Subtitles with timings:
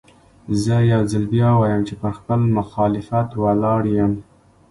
[0.63, 4.13] زه يو ځل بيا وايم چې پر خپل مخالفت ولاړ يم.